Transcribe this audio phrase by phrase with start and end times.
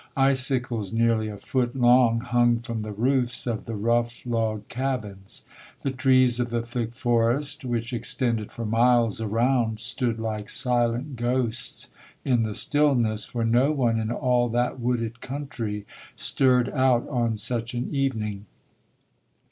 [0.17, 5.43] Icicles nearly a foot long hung from the roofs of the rough log cabins.
[5.81, 11.93] The trees of the thick forest which extended for miles around stood like silent ghosts
[12.25, 17.75] in the stillness, for no one in all that wooded country stirred out on such
[17.75, 18.47] an evening.